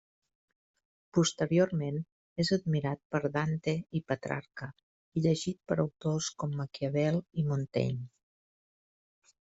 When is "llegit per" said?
5.29-5.81